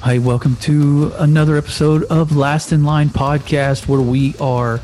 [0.00, 4.78] Hi, welcome to another episode of Last in Line podcast, where we are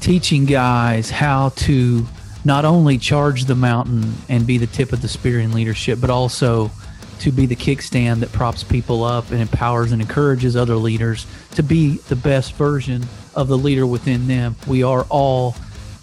[0.00, 2.04] teaching guys how to
[2.44, 6.10] not only charge the mountain and be the tip of the spear in leadership, but
[6.10, 6.70] also
[7.20, 11.62] to be the kickstand that props people up and empowers and encourages other leaders to
[11.62, 14.56] be the best version of the leader within them.
[14.66, 15.54] We are all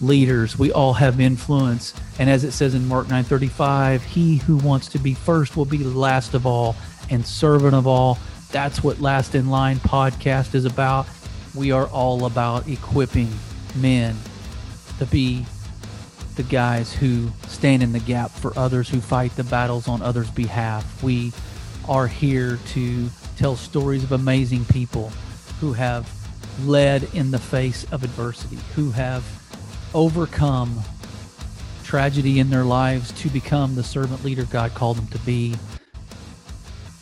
[0.02, 0.58] leaders.
[0.58, 1.94] We all have influence.
[2.18, 5.80] And as it says in Mark 9:35, he who wants to be first will be
[5.80, 6.76] last of all
[7.10, 8.18] and servant of all.
[8.52, 11.08] That's what Last in Line podcast is about.
[11.54, 13.32] We are all about equipping
[13.76, 14.16] men
[15.00, 15.46] to be
[16.36, 20.30] the guys who stand in the gap for others, who fight the battles on others'
[20.30, 21.02] behalf.
[21.02, 21.32] We
[21.88, 25.12] are here to tell stories of amazing people
[25.60, 26.10] who have
[26.64, 29.24] led in the face of adversity, who have
[29.94, 30.82] overcome
[31.84, 35.56] tragedy in their lives to become the servant leader God called them to be.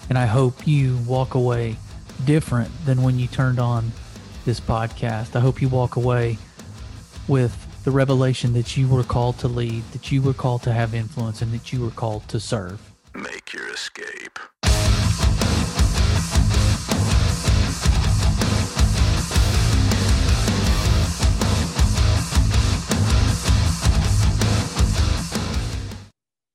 [0.09, 1.77] And I hope you walk away
[2.25, 3.91] different than when you turned on
[4.45, 5.35] this podcast.
[5.35, 6.37] I hope you walk away
[7.27, 10.93] with the revelation that you were called to lead, that you were called to have
[10.93, 12.79] influence, and that you were called to serve.
[13.13, 14.39] Make your escape.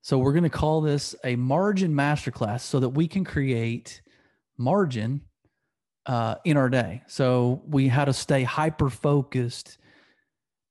[0.09, 4.01] So we're going to call this a margin masterclass so that we can create
[4.57, 5.21] margin
[6.07, 7.03] uh, in our day.
[7.09, 9.77] So we how to stay hyper focused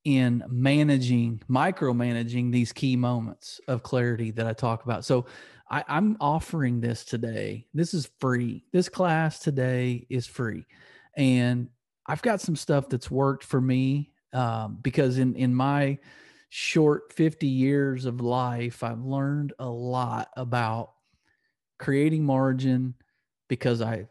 [0.06, 5.06] in managing, micromanaging these key moments of clarity that I talk about.
[5.06, 5.28] So
[5.70, 7.68] I, I'm offering this today.
[7.76, 8.64] This is free.
[8.74, 10.66] This class today is free,
[11.16, 11.70] and
[12.08, 16.00] I've got some stuff that's worked for me um, because in in my
[16.50, 20.94] short 50 years of life, I've learned a lot about
[21.78, 22.94] creating margin
[23.48, 24.08] because I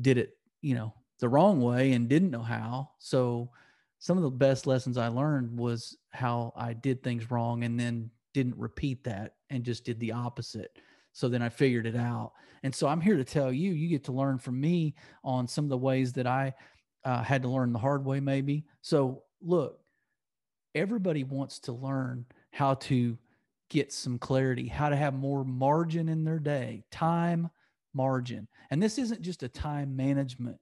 [0.00, 2.90] did it, you know, the wrong way and didn't know how.
[2.98, 3.50] So
[3.98, 8.10] some of the best lessons I learned was how I did things wrong and then
[8.34, 10.78] didn't repeat that and just did the opposite.
[11.12, 12.32] So then I figured it out.
[12.62, 15.64] And so I'm here to tell you, you get to learn from me on some
[15.64, 16.54] of the ways that I
[17.04, 18.64] uh, had to learn the hard way, maybe.
[18.82, 19.80] So look,
[20.74, 23.18] everybody wants to learn how to
[23.70, 27.50] get some clarity, how to have more margin in their day, time
[27.94, 28.48] margin.
[28.70, 30.58] And this isn't just a time management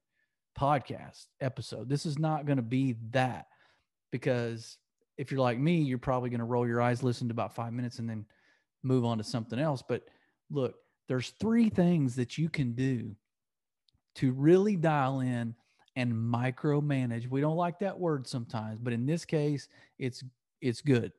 [0.59, 1.89] podcast episode.
[1.89, 3.47] This is not going to be that
[4.11, 4.79] because
[5.19, 7.73] if you're like me, you're probably going to roll your eyes, listen to about five
[7.73, 8.27] minutes, and then
[8.83, 9.83] move on to something else.
[9.87, 10.05] But
[10.51, 10.75] look,
[11.09, 13.15] there's three things that you can do
[14.17, 15.55] to really dial in
[15.97, 17.29] and micromanage.
[17.29, 19.69] We don't like that word sometimes, but in this case,
[19.99, 20.23] it's
[20.61, 21.13] it's good.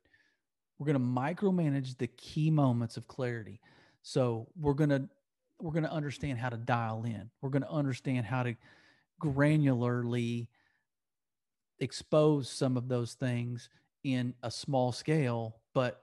[0.79, 3.59] We're going to micromanage the key moments of clarity.
[4.03, 5.09] So we're going to
[5.59, 7.29] we're going to understand how to dial in.
[7.41, 8.55] We're going to understand how to
[9.21, 10.47] granularly
[11.79, 13.69] expose some of those things
[14.03, 16.01] in a small scale, but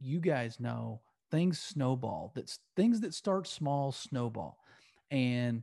[0.00, 1.00] you guys know
[1.30, 2.32] things snowball.
[2.34, 4.58] That's things that start small snowball.
[5.10, 5.62] And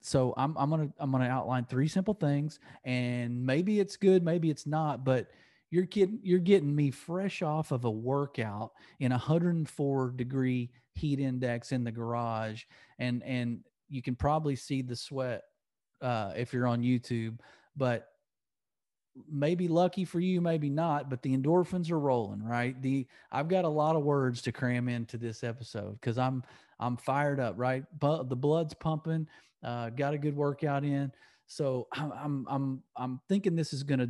[0.00, 4.50] so I'm I'm gonna I'm gonna outline three simple things, and maybe it's good, maybe
[4.50, 5.28] it's not, but
[5.70, 11.72] you're getting you're getting me fresh off of a workout in 104 degree heat index
[11.72, 12.64] in the garage,
[12.98, 15.42] and and you can probably see the sweat
[16.00, 17.38] uh, if you're on YouTube,
[17.76, 18.08] but
[19.30, 22.80] maybe lucky for you, maybe not, but the endorphins are rolling, right?
[22.80, 26.42] The I've got a lot of words to cram into this episode because I'm
[26.78, 27.84] I'm fired up, right?
[27.98, 29.26] But the blood's pumping,
[29.62, 31.12] uh, got a good workout in.
[31.46, 34.08] So I'm I'm I'm thinking this is gonna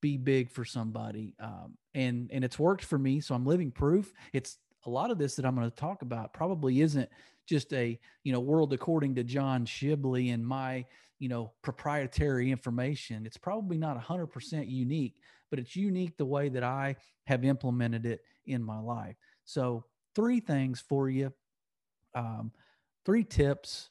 [0.00, 1.34] be big for somebody.
[1.40, 3.20] Um, and and it's worked for me.
[3.20, 4.12] So I'm living proof.
[4.32, 7.08] It's a lot of this that I'm going to talk about probably isn't
[7.46, 10.84] just a you know world according to John Shibley and my
[11.22, 15.14] you know proprietary information it's probably not 100% unique
[15.50, 16.96] but it's unique the way that i
[17.28, 19.14] have implemented it in my life
[19.44, 19.84] so
[20.16, 21.32] three things for you
[22.16, 22.50] um,
[23.06, 23.90] three tips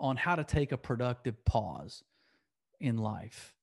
[0.00, 2.02] on how to take a productive pause
[2.80, 3.54] in life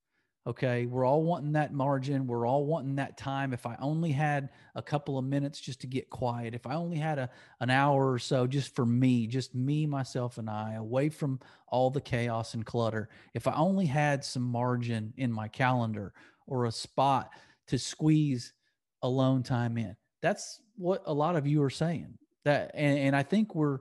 [0.47, 0.85] Okay.
[0.85, 2.27] We're all wanting that margin.
[2.27, 3.51] We're all wanting that time.
[3.51, 6.97] If I only had a couple of minutes just to get quiet, if I only
[6.97, 11.09] had a, an hour or so just for me, just me, myself, and I, away
[11.09, 16.13] from all the chaos and clutter, if I only had some margin in my calendar
[16.45, 17.31] or a spot
[17.67, 18.53] to squeeze
[19.01, 22.19] alone time in, that's what a lot of you are saying.
[22.43, 23.79] That, and, and I think we're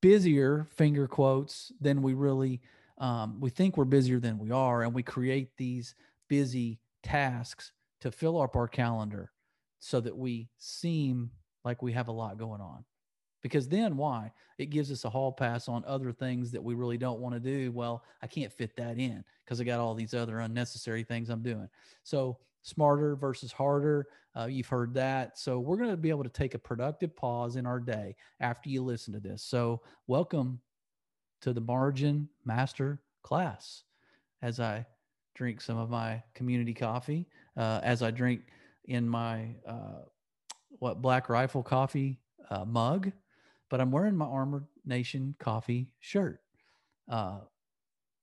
[0.00, 2.60] busier, finger quotes, than we really
[2.98, 5.94] um, we think we're busier than we are, and we create these
[6.28, 9.30] busy tasks to fill up our calendar
[9.78, 11.30] so that we seem
[11.64, 12.84] like we have a lot going on.
[13.40, 14.32] Because then why?
[14.58, 17.40] It gives us a hall pass on other things that we really don't want to
[17.40, 17.70] do.
[17.70, 21.42] Well, I can't fit that in because I got all these other unnecessary things I'm
[21.42, 21.68] doing.
[22.02, 22.38] So
[22.68, 24.06] smarter versus harder.
[24.38, 25.38] Uh, you've heard that.
[25.38, 28.68] So we're going to be able to take a productive pause in our day after
[28.68, 29.42] you listen to this.
[29.42, 30.60] So welcome
[31.40, 33.84] to the Margin Master class
[34.42, 34.86] as I
[35.34, 37.26] drink some of my community coffee,
[37.56, 38.42] uh, as I drink
[38.84, 40.02] in my uh,
[40.78, 42.20] what Black Rifle coffee
[42.50, 43.12] uh, mug,
[43.70, 46.40] but I'm wearing my Armored Nation coffee shirt.
[47.08, 47.40] Uh,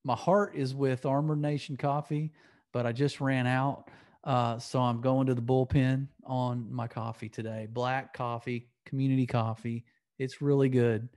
[0.04, 2.32] my heart is with Armored Nation coffee,
[2.72, 3.90] but I just ran out.
[4.26, 7.68] Uh, so I'm going to the bullpen on my coffee today.
[7.70, 9.84] Black coffee, community coffee.
[10.18, 11.08] It's really good.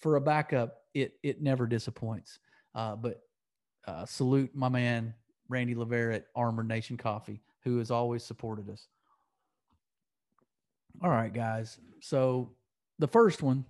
[0.00, 2.38] For a backup, it it never disappoints.
[2.74, 3.22] Uh, but
[3.86, 5.14] uh, salute my man
[5.48, 8.86] Randy Lavere at Armored Nation Coffee, who has always supported us.
[11.02, 11.78] All right, guys.
[12.00, 12.52] So
[12.98, 13.64] the first one,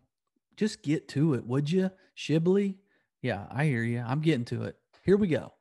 [0.56, 1.90] just get to it, would you?
[2.16, 2.74] Shibley?
[3.22, 4.02] Yeah, I hear you.
[4.04, 4.76] I'm getting to it.
[5.04, 5.52] Here we go.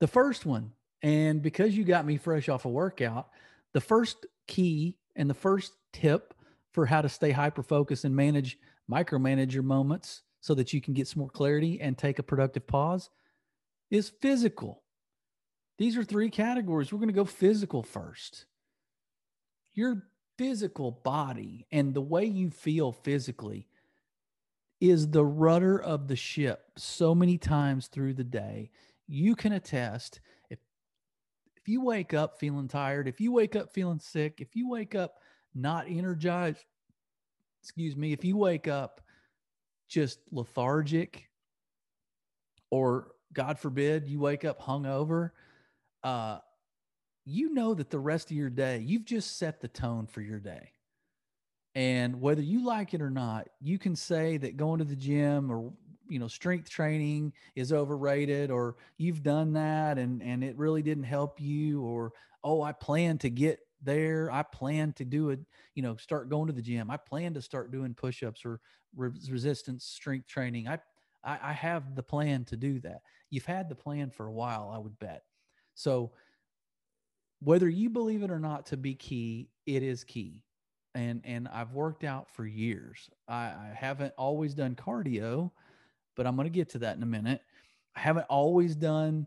[0.00, 0.72] The first one,
[1.02, 3.28] and because you got me fresh off a workout,
[3.72, 6.34] the first key and the first tip
[6.72, 8.58] for how to stay hyper focused and manage
[8.90, 12.66] micromanage your moments so that you can get some more clarity and take a productive
[12.66, 13.10] pause
[13.90, 14.82] is physical.
[15.78, 16.92] These are three categories.
[16.92, 18.46] We're going to go physical first.
[19.74, 20.04] Your
[20.38, 23.68] physical body and the way you feel physically
[24.80, 28.70] is the rudder of the ship so many times through the day.
[29.06, 30.20] You can attest
[31.66, 34.94] if you wake up feeling tired, if you wake up feeling sick, if you wake
[34.94, 35.14] up
[35.52, 36.64] not energized,
[37.60, 39.00] excuse me, if you wake up
[39.88, 41.28] just lethargic
[42.70, 45.30] or God forbid you wake up hungover,
[46.04, 46.38] uh,
[47.24, 50.38] you know that the rest of your day, you've just set the tone for your
[50.38, 50.70] day.
[51.74, 55.50] And whether you like it or not, you can say that going to the gym
[55.50, 55.72] or
[56.08, 61.04] you know strength training is overrated or you've done that and and it really didn't
[61.04, 62.12] help you or
[62.44, 64.30] oh I plan to get there.
[64.32, 65.40] I plan to do it
[65.74, 66.90] you know start going to the gym.
[66.90, 68.60] I plan to start doing push-ups or
[68.94, 70.68] re- resistance strength training.
[70.68, 70.78] I,
[71.24, 73.02] I I have the plan to do that.
[73.30, 75.22] You've had the plan for a while I would bet.
[75.74, 76.12] So
[77.40, 80.42] whether you believe it or not to be key, it is key.
[80.94, 83.10] And and I've worked out for years.
[83.28, 85.50] I, I haven't always done cardio,
[86.16, 87.40] but I'm going to get to that in a minute.
[87.94, 89.26] I haven't always done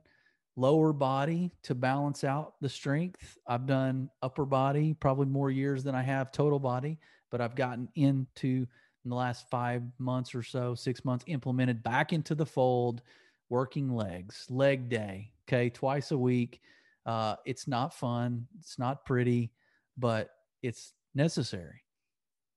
[0.56, 3.38] lower body to balance out the strength.
[3.48, 6.98] I've done upper body probably more years than I have total body,
[7.32, 8.68] but I've gotten into
[9.06, 13.02] in the last five months or so, six months, implemented back into the fold,
[13.48, 16.60] working legs, leg day, okay, twice a week
[17.10, 18.46] uh, it's not fun.
[18.60, 19.52] It's not pretty,
[19.98, 20.30] but
[20.62, 21.82] it's necessary.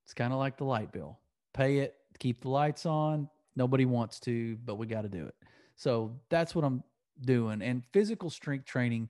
[0.04, 1.18] It's kind of like the light bill.
[1.54, 3.30] Pay it, keep the lights on.
[3.56, 5.34] Nobody wants to, but we got to do it.
[5.76, 6.82] So that's what I'm
[7.20, 7.62] doing.
[7.62, 9.08] And physical strength training,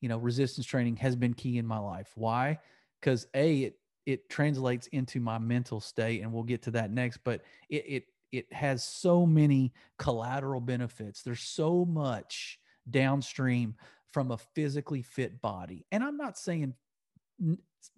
[0.00, 2.12] you know, resistance training has been key in my life.
[2.14, 2.58] Why?
[3.00, 7.18] Because a it it translates into my mental state, and we'll get to that next.
[7.24, 11.22] But it it it has so many collateral benefits.
[11.22, 12.58] There's so much
[12.90, 13.76] downstream
[14.12, 15.86] from a physically fit body.
[15.92, 16.74] And I'm not saying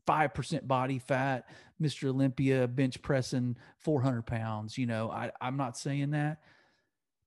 [0.07, 1.49] 5% body fat,
[1.81, 2.09] Mr.
[2.09, 4.79] Olympia bench pressing 400 pounds.
[4.79, 6.39] You know, I, I'm not saying that.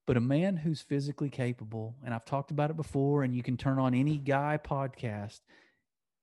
[0.06, 3.58] But a man who's physically capable, and I've talked about it before, and you can
[3.58, 5.40] turn on any guy podcast,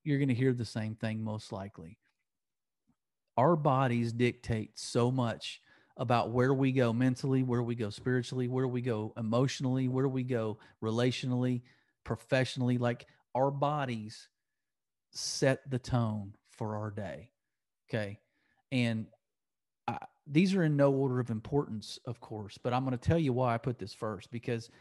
[0.03, 1.99] you're going to hear the same thing most likely.
[3.37, 5.61] Our bodies dictate so much
[5.97, 10.23] about where we go mentally, where we go spiritually, where we go emotionally, where we
[10.23, 11.61] go relationally,
[12.03, 14.29] professionally like our bodies
[15.15, 17.29] set the tone for our day
[17.89, 18.19] okay?
[18.71, 19.07] And
[19.87, 23.19] I, these are in no order of importance of course but i'm going to tell
[23.19, 24.71] you why i put this first because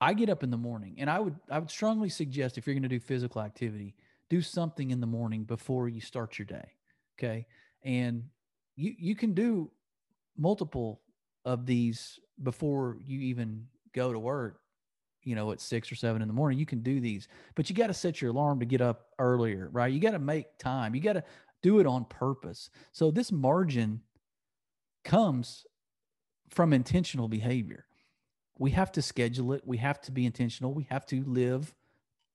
[0.00, 2.74] i get up in the morning and i would i would strongly suggest if you're
[2.74, 3.94] going to do physical activity
[4.28, 6.72] do something in the morning before you start your day
[7.18, 7.46] okay?
[7.82, 8.24] And
[8.76, 9.70] you you can do
[10.36, 11.00] multiple
[11.44, 14.60] of these before you even go to work
[15.26, 17.74] you know, at six or seven in the morning, you can do these, but you
[17.74, 19.92] got to set your alarm to get up earlier, right?
[19.92, 20.94] You got to make time.
[20.94, 21.24] You got to
[21.62, 22.70] do it on purpose.
[22.92, 24.02] So this margin
[25.04, 25.66] comes
[26.48, 27.86] from intentional behavior.
[28.56, 29.62] We have to schedule it.
[29.66, 30.72] We have to be intentional.
[30.72, 31.74] We have to live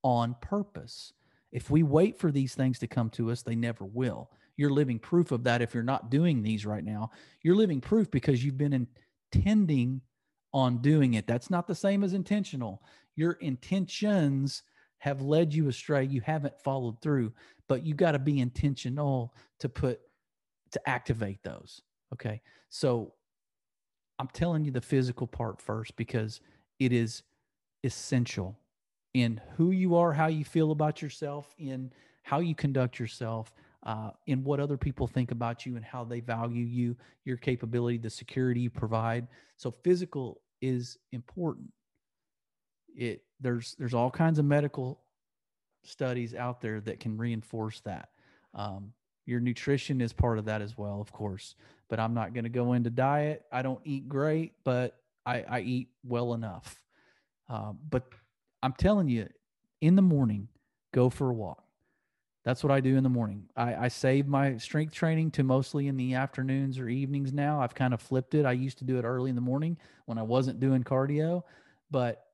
[0.03, 1.13] on purpose.
[1.53, 4.29] If we wait for these things to come to us, they never will.
[4.57, 7.11] You're living proof of that if you're not doing these right now.
[7.41, 8.87] You're living proof because you've been
[9.33, 10.01] intending
[10.53, 11.27] on doing it.
[11.27, 12.83] That's not the same as intentional.
[13.15, 14.63] Your intentions
[14.99, 16.05] have led you astray.
[16.05, 17.33] You haven't followed through,
[17.67, 19.99] but you got to be intentional to put
[20.71, 21.81] to activate those.
[22.13, 22.41] Okay.
[22.69, 23.13] So
[24.19, 26.39] I'm telling you the physical part first because
[26.79, 27.23] it is
[27.83, 28.57] essential
[29.13, 31.91] in who you are, how you feel about yourself, in
[32.23, 36.19] how you conduct yourself, uh, in what other people think about you and how they
[36.19, 36.95] value you,
[37.25, 39.27] your capability, the security you provide.
[39.57, 41.71] So physical is important.
[42.95, 44.99] It there's there's all kinds of medical
[45.83, 48.09] studies out there that can reinforce that.
[48.53, 48.93] Um,
[49.25, 51.55] your nutrition is part of that as well, of course.
[51.89, 53.45] But I'm not going to go into diet.
[53.51, 56.83] I don't eat great, but I, I eat well enough.
[57.49, 58.03] Uh, but
[58.63, 59.27] I'm telling you,
[59.81, 60.47] in the morning,
[60.93, 61.63] go for a walk.
[62.43, 63.43] That's what I do in the morning.
[63.55, 67.61] I, I save my strength training to mostly in the afternoons or evenings now.
[67.61, 68.45] I've kind of flipped it.
[68.45, 71.43] I used to do it early in the morning when I wasn't doing cardio,
[71.91, 72.25] but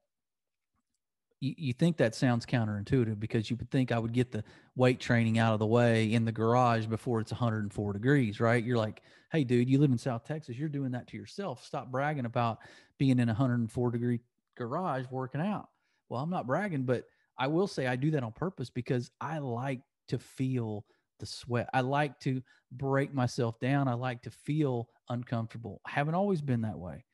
[1.41, 4.45] you, you think that sounds counterintuitive because you would think I would get the
[4.75, 8.63] weight training out of the way in the garage before it's 104 degrees, right?
[8.63, 10.57] You're like, hey, dude, you live in South Texas.
[10.57, 11.65] You're doing that to yourself.
[11.65, 12.59] Stop bragging about
[12.97, 14.21] being in a 104 degree
[14.57, 15.67] garage working out.
[16.09, 17.03] Well, I'm not bragging, but
[17.37, 20.85] I will say I do that on purpose because I like to feel
[21.19, 21.69] the sweat.
[21.73, 23.87] I like to break myself down.
[23.87, 25.81] I like to feel uncomfortable.
[25.85, 27.05] I haven't always been that way.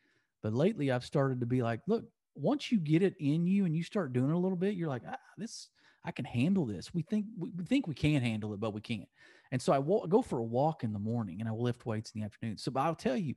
[0.42, 3.76] But lately I've started to be like, look, once you get it in you and
[3.76, 5.70] you start doing it a little bit, you're like, ah, this,
[6.04, 6.94] I can handle this.
[6.94, 9.08] We think we, think we can handle it, but we can't.
[9.52, 12.22] And so I go for a walk in the morning and I lift weights in
[12.22, 12.58] the afternoon.
[12.58, 13.36] So I'll tell you,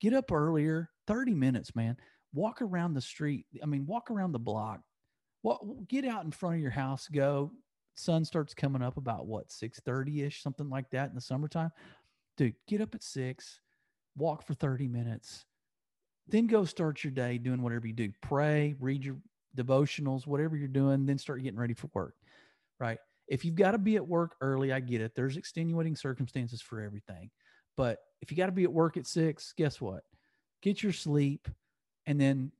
[0.00, 1.96] get up earlier, 30 minutes, man.
[2.34, 3.46] Walk around the street.
[3.62, 4.80] I mean, walk around the block.
[5.42, 7.52] Well, get out in front of your house, go.
[7.94, 11.70] Sun starts coming up about what, 6:30 ish, something like that in the summertime.
[12.36, 13.60] Dude, get up at six,
[14.16, 15.44] walk for 30 minutes
[16.28, 18.10] then go start your day doing whatever you do.
[18.20, 19.16] Pray, read your
[19.56, 22.14] devotionals, whatever you're doing, then start getting ready for work.
[22.78, 22.98] Right.
[23.28, 25.14] If you've got to be at work early, I get it.
[25.14, 27.30] There's extenuating circumstances for everything.
[27.76, 30.02] But if you got to be at work at six, guess what?
[30.62, 31.48] Get your sleep
[32.06, 32.52] and then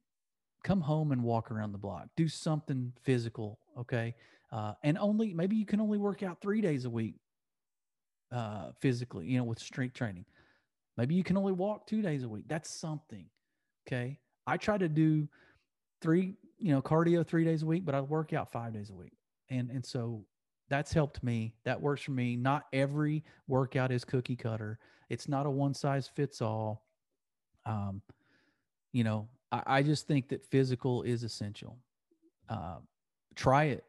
[0.65, 2.09] come home and walk around the block.
[2.17, 3.59] Do something physical.
[3.79, 4.15] Okay.
[4.53, 7.15] Uh, and only maybe you can only work out three days a week
[8.31, 10.27] uh, physically, you know, with strength training.
[10.99, 12.45] Maybe you can only walk two days a week.
[12.49, 13.25] That's something.
[13.87, 14.19] Okay.
[14.47, 15.27] I try to do
[16.03, 18.95] three, you know, cardio three days a week, but I work out five days a
[18.95, 19.15] week.
[19.49, 20.25] And and so
[20.69, 21.55] that's helped me.
[21.65, 22.37] That works for me.
[22.37, 24.79] Not every workout is cookie cutter.
[25.09, 26.85] It's not a one size fits all.
[27.65, 28.03] Um,
[28.93, 31.79] you know, I, I just think that physical is essential.
[32.49, 32.77] Uh,
[33.35, 33.85] try it.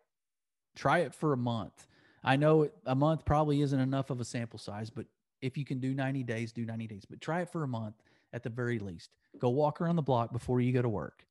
[0.76, 1.88] Try it for a month.
[2.24, 5.06] I know a month probably isn't enough of a sample size, but
[5.42, 7.06] if you can do 90 days, do 90 days.
[7.10, 7.96] But try it for a month
[8.32, 9.12] at the very least.
[9.40, 11.26] Go walk around the block before you go to work.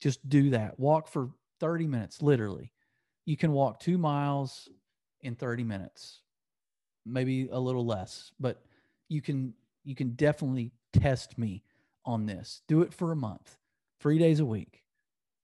[0.00, 0.78] Just do that.
[0.78, 1.30] Walk for
[1.60, 2.72] 30 minutes, literally.
[3.24, 4.68] You can walk two miles
[5.22, 6.20] in 30 minutes,
[7.04, 8.62] maybe a little less, but
[9.08, 9.54] you can
[9.84, 11.62] you can definitely test me
[12.04, 12.62] on this.
[12.68, 13.56] Do it for a month,
[14.00, 14.84] three days a week,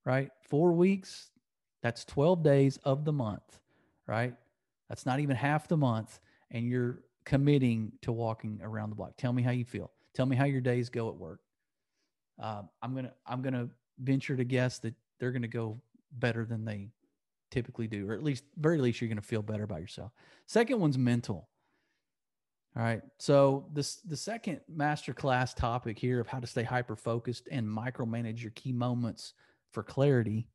[0.05, 0.31] right?
[0.49, 1.31] Four weeks,
[1.83, 3.59] that's 12 days of the month,
[4.07, 4.35] right?
[4.89, 6.21] That's not even half the month.
[6.51, 9.17] And you're committing to walking around the block.
[9.17, 9.91] Tell me how you feel.
[10.15, 11.41] Tell me how your days go at work.
[12.41, 15.81] Uh, I'm gonna I'm gonna venture to guess that they're gonna go
[16.13, 16.89] better than they
[17.51, 20.13] typically do, or at least very least you're gonna feel better about yourself.
[20.47, 21.49] Second one's mental.
[22.77, 23.03] All right.
[23.19, 28.43] So this the second masterclass topic here of how to stay hyper focused and micromanage
[28.43, 29.35] your key moments
[29.73, 30.49] for clarity,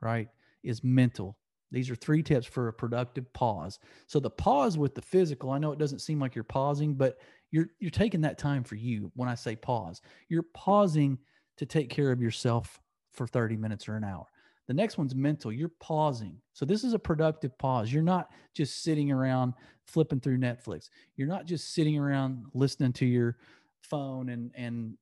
[0.00, 0.28] right,
[0.64, 1.36] is mental.
[1.70, 3.78] These are three tips for a productive pause.
[4.06, 7.18] So the pause with the physical, I know it doesn't seem like you're pausing, but
[7.50, 10.00] you're you're taking that time for you when i say pause.
[10.28, 11.18] You're pausing
[11.56, 12.80] to take care of yourself
[13.12, 14.26] for 30 minutes or an hour.
[14.66, 15.52] The next one's mental.
[15.52, 16.38] You're pausing.
[16.52, 17.92] So this is a productive pause.
[17.92, 19.54] You're not just sitting around
[19.86, 20.88] flipping through netflix.
[21.16, 23.36] You're not just sitting around listening to your
[23.82, 24.96] phone and and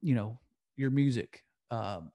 [0.00, 0.38] you know
[0.76, 2.10] your music um,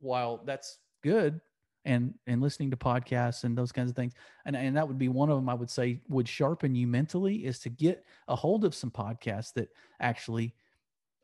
[0.00, 1.40] while that's good
[1.84, 4.12] and and listening to podcasts and those kinds of things
[4.46, 7.44] and and that would be one of them i would say would sharpen you mentally
[7.44, 9.68] is to get a hold of some podcasts that
[10.00, 10.54] actually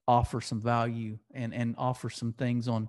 [0.08, 2.88] offer some value and and offer some things on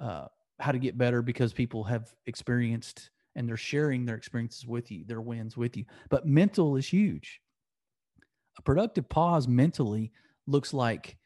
[0.00, 0.26] uh,
[0.60, 5.04] how to get better because people have experienced and they're sharing their experiences with you
[5.04, 5.84] their wins with you.
[6.10, 7.40] But mental is huge.
[8.58, 10.12] A productive pause mentally
[10.46, 11.16] looks like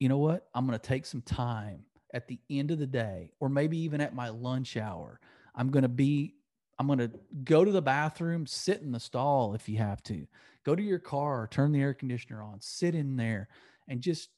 [0.00, 0.48] you know what?
[0.54, 4.00] I'm going to take some time at the end of the day, or maybe even
[4.00, 5.20] at my lunch hour,
[5.54, 6.34] I'm going to be,
[6.78, 7.10] I'm going to
[7.42, 10.26] go to the bathroom, sit in the stall if you have to,
[10.64, 13.48] go to your car, turn the air conditioner on, sit in there,
[13.88, 14.30] and just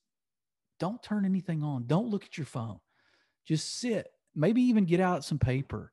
[0.80, 1.86] don't turn anything on.
[1.86, 2.80] Don't look at your phone.
[3.46, 4.10] Just sit.
[4.34, 5.92] Maybe even get out some paper,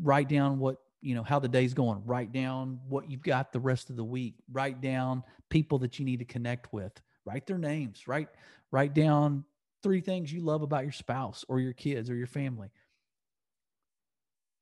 [0.00, 3.60] write down what you know how the day's going write down what you've got the
[3.60, 6.92] rest of the week write down people that you need to connect with
[7.24, 8.28] write their names write
[8.70, 9.44] write down
[9.82, 12.70] three things you love about your spouse or your kids or your family.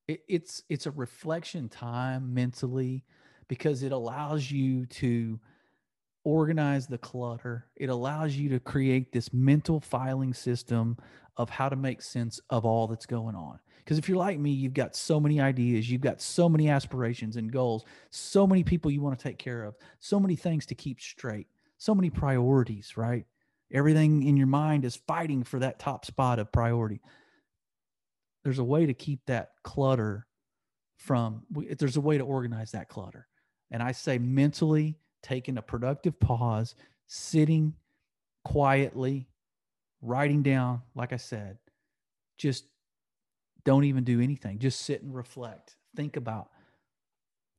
[0.06, 3.04] It, it's it's a reflection time mentally
[3.48, 5.40] because it allows you to
[6.24, 7.66] organize the clutter.
[7.76, 10.96] It allows you to create this mental filing system
[11.36, 13.58] of how to make sense of all that's going on.
[13.78, 17.36] Because if you're like me, you've got so many ideas, you've got so many aspirations
[17.36, 20.74] and goals, so many people you want to take care of, so many things to
[20.74, 21.46] keep straight,
[21.78, 23.24] so many priorities, right?
[23.72, 27.00] Everything in your mind is fighting for that top spot of priority.
[28.44, 30.26] There's a way to keep that clutter
[30.96, 33.28] from, there's a way to organize that clutter.
[33.70, 36.74] And I say mentally taking a productive pause,
[37.06, 37.74] sitting
[38.44, 39.28] quietly,
[40.00, 41.58] writing down, like I said,
[42.38, 42.64] just
[43.64, 44.58] don't even do anything.
[44.58, 45.76] Just sit and reflect.
[45.94, 46.48] Think about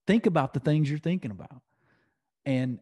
[0.07, 1.61] think about the things you're thinking about.
[2.43, 2.79] And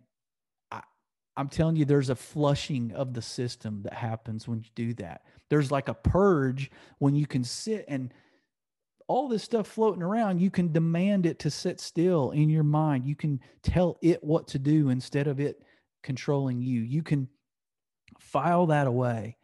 [1.37, 5.21] I'm telling you, there's a flushing of the system that happens when you do that.
[5.49, 8.11] There's like a purge when you can sit and
[9.07, 13.05] all this stuff floating around, you can demand it to sit still in your mind.
[13.05, 15.63] You can tell it what to do instead of it
[16.03, 16.81] controlling you.
[16.81, 17.29] You can
[18.19, 19.37] file that away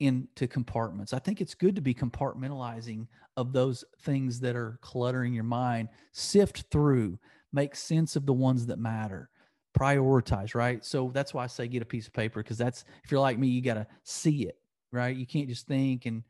[0.00, 1.12] into compartments.
[1.12, 5.88] I think it's good to be compartmentalizing of those things that are cluttering your mind,
[6.12, 7.18] sift through,
[7.52, 9.30] make sense of the ones that matter,
[9.76, 10.84] prioritize, right?
[10.84, 13.38] So that's why I say get a piece of paper because that's if you're like
[13.38, 14.58] me, you got to see it,
[14.92, 15.16] right?
[15.16, 16.22] You can't just think and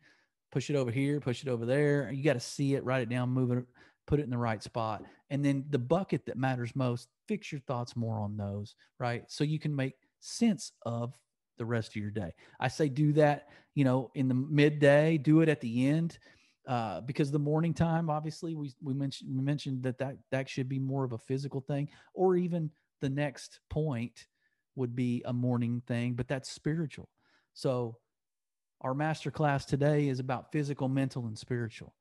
[0.51, 2.11] push it over here, push it over there.
[2.11, 3.65] You got to see it, write it down, move it,
[4.07, 5.05] put it in the right spot.
[5.31, 9.25] And then the bucket that matters most, fix your thoughts more on those, right?
[9.29, 11.15] So you can make sense of
[11.59, 12.33] the rest of your day.
[12.59, 16.19] I say do that, you know, in the midday, do it at the end.
[16.67, 20.69] Uh, because the morning time, obviously, we we mentioned we mentioned that, that that should
[20.69, 24.27] be more of a physical thing, or even the next point
[24.77, 27.09] would be a morning thing, but that's spiritual.
[27.55, 27.97] So
[28.81, 31.95] our master class today is about physical, mental, and spiritual.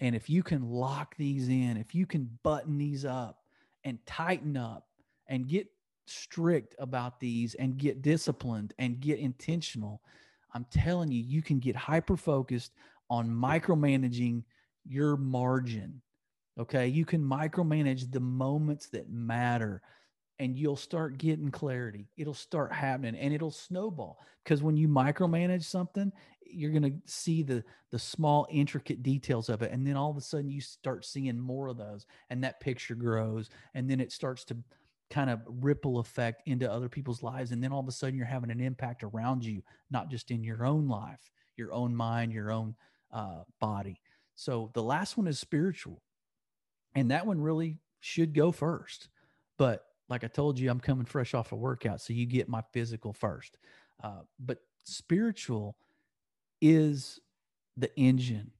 [0.00, 3.44] And if you can lock these in, if you can button these up
[3.84, 4.88] and tighten up
[5.28, 5.68] and get
[6.06, 10.02] strict about these and get disciplined and get intentional,
[10.54, 12.72] I'm telling you, you can get hyper focused
[13.08, 14.42] on micromanaging
[14.84, 16.02] your margin.
[16.58, 16.88] Okay.
[16.88, 19.80] You can micromanage the moments that matter
[20.42, 22.08] and you'll start getting clarity.
[22.16, 26.12] It'll start happening and it'll snowball because when you micromanage something,
[26.44, 30.16] you're going to see the the small intricate details of it and then all of
[30.16, 34.12] a sudden you start seeing more of those and that picture grows and then it
[34.12, 34.56] starts to
[35.12, 37.52] kind of ripple effect into other people's lives.
[37.52, 40.42] And then all of a sudden you're having an impact around you, not just in
[40.42, 42.74] your own life, your own mind, your own
[43.12, 44.00] uh, body.
[44.34, 46.02] So the last one is spiritual.
[46.94, 49.08] And that one really should go first.
[49.58, 52.00] But like I told you, I'm coming fresh off a workout.
[52.00, 53.56] So you get my physical first.
[54.02, 55.76] Uh, but spiritual
[56.60, 57.18] is
[57.76, 58.50] the engine.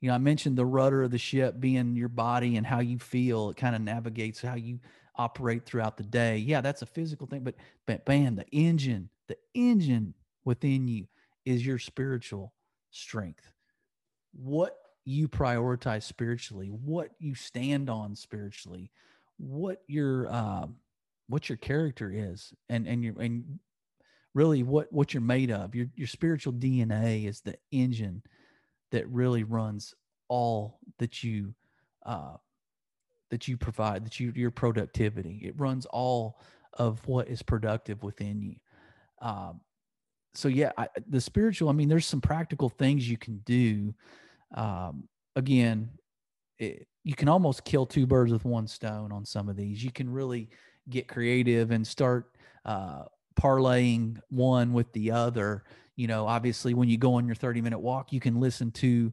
[0.00, 2.98] You know, I mentioned the rudder of the ship being your body and how you
[2.98, 3.50] feel.
[3.50, 4.80] It kind of navigates how you
[5.16, 6.38] operate throughout the day.
[6.38, 7.54] Yeah, that's a physical thing, but
[7.86, 10.14] but man, the engine, the engine
[10.44, 11.06] within you
[11.44, 12.52] is your spiritual
[12.90, 13.52] strength.
[14.32, 18.90] What you prioritize spiritually, what you stand on spiritually,
[19.36, 20.76] what your um,
[21.28, 23.58] what your character is, and and your and
[24.34, 25.74] really what what you're made of.
[25.74, 28.22] Your your spiritual DNA is the engine
[28.90, 29.94] that really runs
[30.28, 31.54] all that you
[32.04, 32.36] uh,
[33.30, 35.40] that you provide, that you your productivity.
[35.44, 36.40] It runs all
[36.74, 38.56] of what is productive within you.
[39.20, 39.60] Um,
[40.34, 41.68] so yeah, I, the spiritual.
[41.68, 43.94] I mean, there's some practical things you can do.
[44.54, 45.90] Um, again,
[46.58, 49.82] it, you can almost kill two birds with one stone on some of these.
[49.84, 50.48] You can really
[50.88, 53.04] get creative and start uh,
[53.40, 55.64] parlaying one with the other.
[55.96, 59.12] You know, obviously, when you go on your 30 minute walk, you can listen to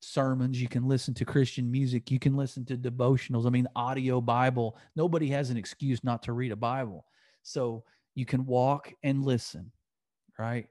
[0.00, 3.46] sermons, you can listen to Christian music, you can listen to devotionals.
[3.46, 4.76] I mean, audio Bible.
[4.96, 7.04] Nobody has an excuse not to read a Bible.
[7.42, 7.84] So
[8.14, 9.70] you can walk and listen,
[10.38, 10.66] right?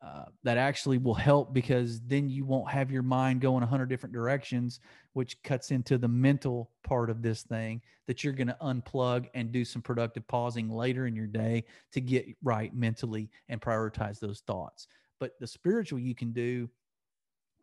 [0.00, 3.88] Uh, that actually will help because then you won't have your mind going a hundred
[3.88, 4.78] different directions,
[5.14, 9.50] which cuts into the mental part of this thing that you're going to unplug and
[9.50, 14.38] do some productive pausing later in your day to get right mentally and prioritize those
[14.46, 14.86] thoughts.
[15.18, 16.70] But the spiritual you can do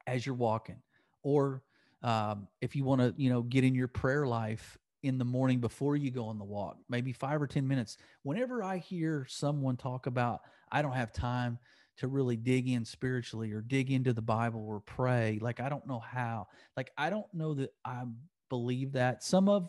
[0.05, 0.81] as you're walking
[1.23, 1.63] or
[2.03, 5.59] um, if you want to you know get in your prayer life in the morning
[5.59, 9.77] before you go on the walk maybe five or ten minutes whenever i hear someone
[9.77, 11.59] talk about i don't have time
[11.97, 15.87] to really dig in spiritually or dig into the bible or pray like i don't
[15.87, 18.15] know how like i don't know that i'm
[18.49, 19.23] believe that.
[19.23, 19.67] Some of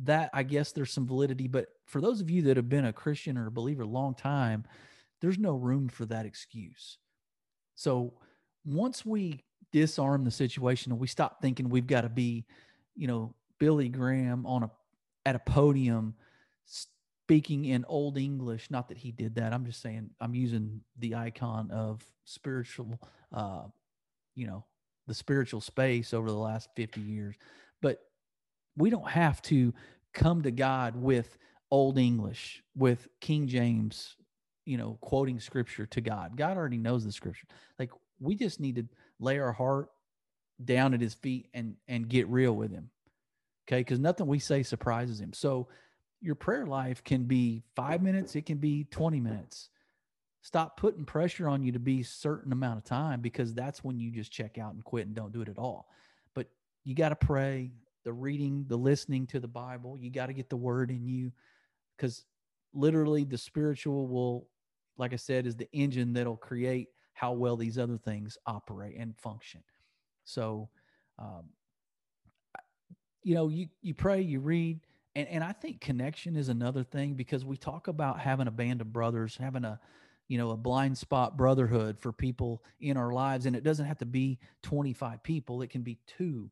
[0.00, 2.92] that, I guess there's some validity, but for those of you that have been a
[2.92, 4.64] Christian or a believer a long time,
[5.20, 6.98] there's no room for that excuse.
[7.74, 8.14] So
[8.64, 12.44] once we disarm the situation and we stop thinking we've got to be,
[12.94, 14.70] you know, Billy Graham on a
[15.24, 16.14] at a podium
[17.24, 18.70] speaking in old English.
[18.70, 19.52] Not that he did that.
[19.52, 22.98] I'm just saying I'm using the icon of spiritual,
[23.32, 23.64] uh,
[24.34, 24.64] you know,
[25.06, 27.36] the spiritual space over the last 50 years.
[27.80, 28.00] But
[28.76, 29.72] we don't have to
[30.12, 31.38] come to God with
[31.70, 34.16] old English, with King James,
[34.64, 36.36] you know, quoting scripture to God.
[36.36, 37.46] God already knows the scripture.
[37.78, 38.86] Like we just need to
[39.18, 39.88] lay our heart
[40.64, 42.90] down at his feet and and get real with him.
[43.66, 43.82] Okay?
[43.84, 45.32] Cuz nothing we say surprises him.
[45.32, 45.68] So
[46.22, 49.68] your prayer life can be 5 minutes, it can be 20 minutes.
[50.40, 54.10] Stop putting pressure on you to be certain amount of time because that's when you
[54.10, 55.88] just check out and quit and don't do it at all.
[56.34, 56.48] But
[56.84, 57.72] you got to pray,
[58.04, 59.96] the reading, the listening to the Bible.
[59.98, 61.32] You got to get the word in you
[61.96, 62.24] because
[62.74, 64.48] literally the spiritual will,
[64.96, 69.16] like I said, is the engine that'll create how well these other things operate and
[69.16, 69.62] function.
[70.24, 70.68] So,
[71.18, 71.44] um,
[73.22, 74.80] you know, you, you pray, you read,
[75.14, 78.80] and, and I think connection is another thing because we talk about having a band
[78.80, 79.78] of brothers, having a,
[80.28, 83.46] you know, a blind spot brotherhood for people in our lives.
[83.46, 86.50] And it doesn't have to be 25 people, it can be two.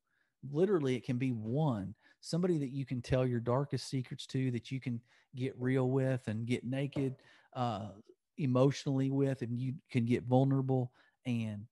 [0.51, 4.71] Literally, it can be one somebody that you can tell your darkest secrets to, that
[4.71, 5.01] you can
[5.35, 7.17] get real with and get naked
[7.55, 7.89] uh,
[8.39, 10.93] emotionally with, and you can get vulnerable.
[11.27, 11.67] And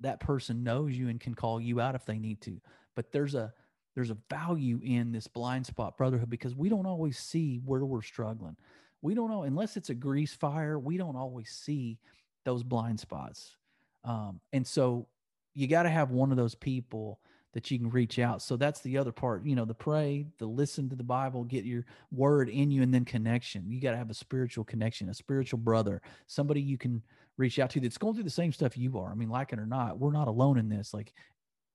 [0.00, 2.60] that person knows you and can call you out if they need to.
[2.96, 3.52] But there's a
[3.94, 8.02] there's a value in this blind spot brotherhood because we don't always see where we're
[8.02, 8.56] struggling.
[9.02, 10.78] We don't know unless it's a grease fire.
[10.78, 11.98] We don't always see
[12.44, 13.56] those blind spots,
[14.04, 15.06] um, and so
[15.54, 17.20] you got to have one of those people
[17.52, 18.42] that you can reach out.
[18.42, 21.64] So that's the other part, you know, the pray, the listen to the Bible, get
[21.64, 23.68] your word in you, and then connection.
[23.68, 27.02] You got to have a spiritual connection, a spiritual brother, somebody you can
[27.36, 29.10] reach out to that's going through the same stuff you are.
[29.10, 30.94] I mean, like it or not, we're not alone in this.
[30.94, 31.12] Like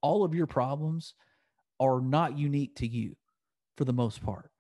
[0.02, 1.14] all of your problems
[1.80, 3.16] are not unique to you
[3.78, 4.52] for the most part.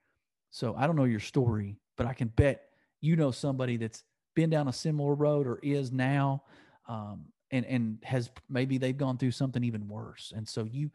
[0.51, 2.63] So I don't know your story, but I can bet
[3.01, 4.03] you know somebody that's
[4.35, 6.43] been down a similar road or is now.
[6.87, 10.89] Um, and and has maybe they've gone through something even worse and so you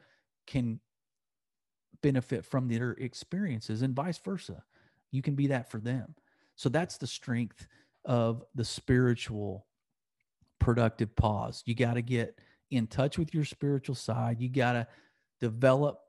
[0.48, 0.80] can
[2.02, 4.62] benefit from their experiences and vice versa.
[5.10, 6.14] You can be that for them.
[6.56, 7.66] So that's the strength
[8.04, 9.66] of the spiritual
[10.58, 11.62] productive pause.
[11.66, 12.38] You got to get
[12.70, 14.40] in touch with your spiritual side.
[14.40, 14.86] You got to
[15.40, 16.00] develop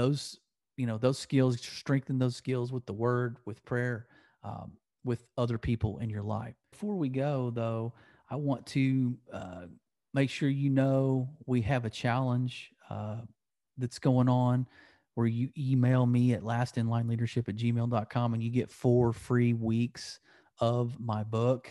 [0.00, 0.38] those,
[0.76, 4.06] you know, those skills, strengthen those skills with the word, with prayer,
[4.44, 4.72] um,
[5.04, 6.54] with other people in your life.
[6.72, 7.94] Before we go, though,
[8.30, 9.66] I want to uh,
[10.14, 12.70] make sure you know we have a challenge.
[12.90, 13.22] Uh,
[13.78, 14.66] that's going on
[15.14, 20.20] where you email me at lastinlineleadership at gmail.com and you get four free weeks
[20.60, 21.70] of my book,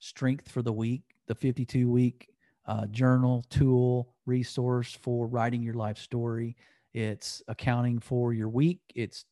[0.00, 2.28] Strength for the Week, the 52 week
[2.66, 6.56] uh, journal, tool, resource for writing your life story.
[6.94, 8.80] It's accounting for your week.
[8.94, 9.24] It's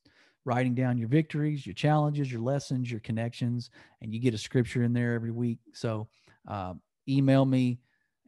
[0.45, 3.71] writing down your victories, your challenges, your lessons, your connections,
[4.01, 5.61] and you get a scripture in there every week.
[5.73, 6.09] So
[6.49, 6.75] uh,
[7.09, 7.79] email me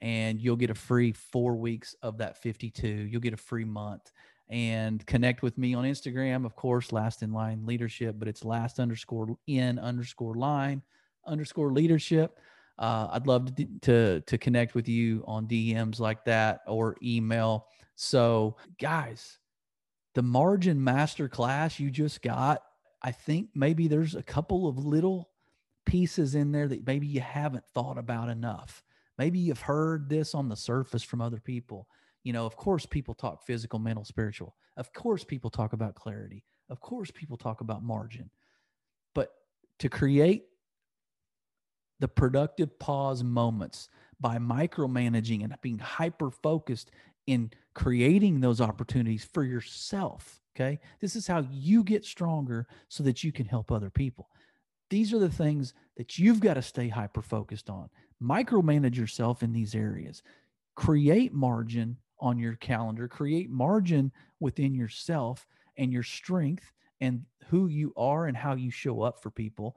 [0.00, 2.86] and you'll get a free four weeks of that 52.
[2.86, 4.12] You'll get a free month
[4.48, 8.78] and connect with me on Instagram, of course, last in line leadership, but it's last
[8.78, 10.82] underscore in underscore line
[11.26, 12.38] underscore leadership.
[12.78, 17.66] Uh, I'd love to, to, to connect with you on DMs like that or email.
[17.94, 19.38] So, guys,
[20.14, 22.62] the margin master class you just got,
[23.02, 25.30] I think maybe there's a couple of little
[25.84, 28.82] pieces in there that maybe you haven't thought about enough.
[29.18, 31.86] Maybe you've heard this on the surface from other people.
[32.24, 34.56] You know, of course, people talk physical, mental, spiritual.
[34.76, 36.42] Of course, people talk about clarity.
[36.70, 38.30] Of course, people talk about margin.
[39.14, 39.32] But
[39.80, 40.44] to create
[42.00, 43.88] the productive pause moments
[44.20, 46.90] by micromanaging and being hyper focused
[47.26, 50.40] in creating those opportunities for yourself.
[50.56, 50.78] Okay.
[51.00, 54.28] This is how you get stronger so that you can help other people.
[54.90, 57.88] These are the things that you've got to stay hyper focused on
[58.22, 60.22] micromanage yourself in these areas
[60.76, 67.92] create margin on your calendar create margin within yourself and your strength and who you
[67.96, 69.76] are and how you show up for people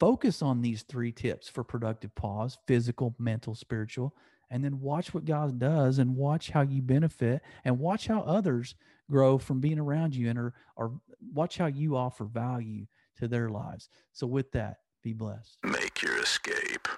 [0.00, 4.14] focus on these three tips for productive pause physical mental spiritual
[4.50, 8.74] and then watch what god does and watch how you benefit and watch how others
[9.10, 11.00] grow from being around you and or, or
[11.32, 16.18] watch how you offer value to their lives so with that be blessed Make your
[16.20, 16.88] escape.